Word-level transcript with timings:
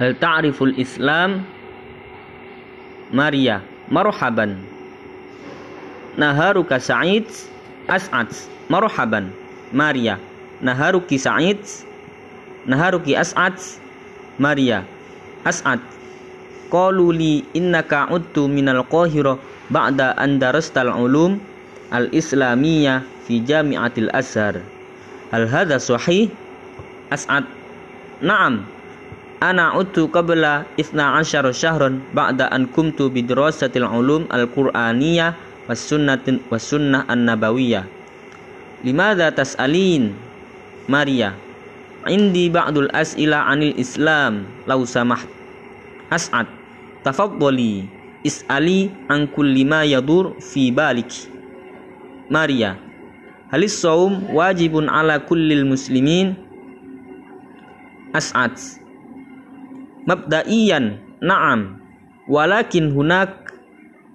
Hal 0.00 0.16
ta'riful 0.16 0.72
Islam? 0.80 1.44
Maria, 3.12 3.60
marhaban. 3.92 4.56
Naharuka 6.16 6.80
Sa'id? 6.80 7.28
As'ad, 7.84 8.32
marhaban. 8.72 9.28
Maria, 9.72 10.16
naharuki 10.64 11.20
Sa'id? 11.20 11.60
Naharuki 12.64 13.12
As'ad? 13.12 13.56
Maria, 14.40 14.84
As'ad. 15.44 15.80
Qalu 16.72 17.12
li 17.12 17.32
innaka 17.52 18.08
udtu 18.08 18.48
minal 18.48 18.80
qahira 18.88 19.36
ba'da 19.68 20.16
an 20.16 20.40
darastal 20.40 20.88
ulum 20.88 21.36
al-islamiyah 21.92 23.04
fi 23.28 23.44
jami'atil 23.44 24.08
azhar. 24.16 24.64
Hal 25.28 25.44
hadha 25.52 25.76
sahih? 25.76 26.32
As'ad. 27.12 27.44
Naam. 28.24 28.64
Ana 29.42 29.74
udtu 29.74 30.06
qabla 30.06 30.70
12 30.78 31.50
syahran 31.50 31.98
ba'da 32.14 32.46
an 32.54 32.70
kumtu 32.70 33.10
bi 33.10 33.26
dirasatil 33.26 33.82
ulum 33.82 34.30
al-qur'aniyah 34.30 35.34
was 35.66 35.82
sunnatin 35.82 36.38
was 36.46 36.62
sunnah 36.62 37.02
an-nabawiyah. 37.10 37.82
Limadha 38.86 39.34
tas'alin? 39.34 40.14
Maria. 40.86 41.34
Indi 42.06 42.54
ba'dul 42.54 42.86
as'ila 42.94 43.50
'anil 43.50 43.74
Islam 43.74 44.46
law 44.70 44.78
samaht. 44.86 45.26
As'ad. 46.06 46.46
Tafaddali 47.02 47.90
is'ali 48.22 48.94
an 49.10 49.26
kulli 49.26 49.66
ma 49.66 49.82
yadur 49.82 50.38
fi 50.38 50.70
balik. 50.70 51.10
Maria. 52.30 52.78
Halis 53.50 53.74
saum 53.74 54.22
wajibun 54.30 54.86
ala 54.86 55.18
kullil 55.18 55.66
muslimin? 55.66 56.38
As'ad. 58.14 58.81
Mabda'iyan 60.06 60.98
na'am. 61.22 61.78
Walakin 62.26 62.94
hunak 62.94 63.54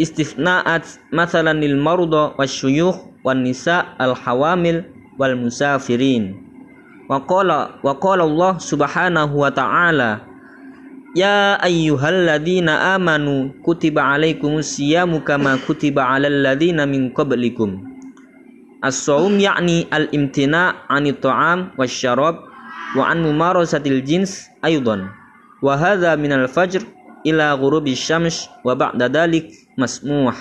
istifna'at 0.00 1.00
mathalan 1.12 1.60
lil 1.60 1.76
marudha 1.80 2.36
wasyuyukh 2.36 3.24
wan 3.24 3.44
nisa 3.44 3.96
al 4.00 4.12
hawamil 4.16 4.84
wal 5.16 5.36
musafirin. 5.36 6.36
Wa 7.08 7.20
qala 7.24 7.80
wa 7.84 7.92
qala 8.00 8.24
Allah 8.24 8.52
Subhanahu 8.60 9.44
wa 9.44 9.52
ta'ala 9.52 10.34
Ya 11.14 11.62
ayyuhalladzina 11.62 12.98
amanu 12.98 13.54
kutiba 13.62 14.02
alaikumus 14.18 14.74
siyamu 14.74 15.22
kama 15.22 15.62
kutiba 15.62 16.10
alal 16.10 16.42
ladzina 16.42 16.90
min 16.90 17.14
qablikum. 17.14 17.86
As-shaum 18.82 19.38
yakni 19.38 19.86
al-imtina' 19.94 20.90
'ani 20.90 21.14
ta'am 21.14 21.70
wasyarab 21.78 22.42
wa 22.98 23.06
an 23.06 23.22
mumarasatil 23.22 24.02
jins 24.02 24.50
aydan. 24.58 25.06
Wa 25.64 25.80
hadza 25.80 26.12
minal 26.20 26.44
fajr 26.44 26.84
ila 27.24 27.56
ghurubi 27.56 27.96
syams 27.96 28.52
wa 28.60 28.76
ba'da 28.76 29.08
dalik 29.08 29.48
masmuh. 29.80 30.36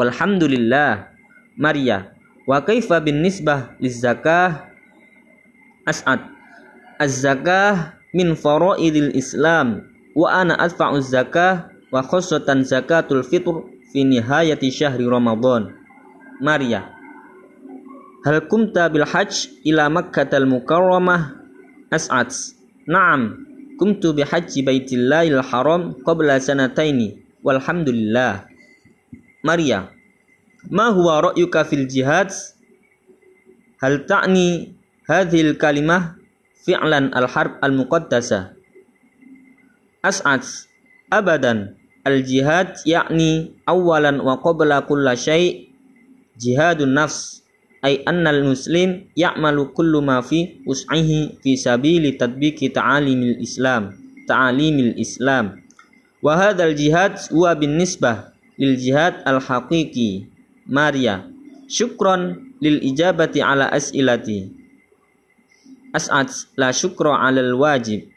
Walhamdulillah. 0.00 1.12
Maria. 1.60 2.16
Wa 2.48 2.64
kaifa 2.64 2.96
bin 3.04 3.20
nisbah 3.20 3.76
liz 3.76 4.00
zakah? 4.00 4.72
As'ad. 5.84 6.24
Az-zakah 6.96 8.00
min 8.16 8.32
faraidil 8.32 9.12
Islam 9.12 9.84
wa 10.16 10.32
ana 10.32 10.56
adfa'u 10.56 11.04
zakah 11.04 11.68
wa 11.92 12.00
khussatan 12.00 12.64
zakatul 12.64 13.20
fitr 13.20 13.60
fi 13.92 14.08
nihayati 14.08 14.72
syahri 14.72 15.04
Ramadan. 15.04 15.76
Maria. 16.40 16.96
Hal 18.24 18.48
kumta 18.48 18.88
Kumtu 23.76 24.16
bi 24.16 24.24
hajji 24.24 24.64
Baitillahil 24.64 25.40
Haram 25.44 26.00
qabla 26.00 26.40
sanataini. 26.40 27.20
Walhamdulillah. 27.44 28.48
Maria. 29.44 29.92
Ma 30.72 30.90
huwa 30.90 31.30
ra'yuka 31.30 31.62
fil 31.62 31.86
jihad? 31.86 32.32
Hal 33.78 34.08
ta'ni 34.08 34.74
hadhil 35.06 35.54
kalimah 35.60 36.16
fi'lan 36.64 37.12
al-harb 37.12 37.60
al-muqaddasah? 37.62 38.56
As'ad. 40.02 40.42
Abadan. 41.12 41.76
Al-jihad 42.02 42.82
yakni 42.86 43.54
awalan 43.66 44.22
wa 44.22 44.38
qabla 44.38 44.82
kulla 44.86 45.14
syai' 45.14 45.70
jihadun 46.38 46.94
nafs 46.94 47.45
ay 47.84 48.00
annal 48.08 48.44
muslim 48.44 49.08
ya'malu 49.16 49.72
kullu 49.76 50.00
ma 50.00 50.24
fi 50.24 50.60
us'ihi 50.64 51.40
fi 51.42 51.56
sabili 51.56 52.16
tadbiki 52.16 52.72
ta'alimil 52.72 53.36
islam 53.40 53.92
ta'alimil 54.26 54.98
islam. 54.98 55.62
Wa 56.20 56.34
hadzal 56.34 56.74
jihad 56.74 57.14
huwa 57.30 57.54
bin 57.54 57.78
nisbah 57.78 58.34
lil 58.58 58.74
jihad 58.74 59.22
al 59.22 59.38
haqiqi 59.38 60.26
Maria. 60.66 61.28
Syukron 61.70 62.54
lil 62.58 62.82
ijabati 62.82 63.38
ala 63.38 63.70
as'ilati. 63.70 64.50
As'ad 65.94 66.28
la 66.58 66.74
syukra 66.74 67.14
ala 67.22 67.40
al 67.40 67.54
wajib 67.54 68.15